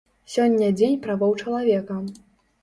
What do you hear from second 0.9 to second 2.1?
правоў чалавека.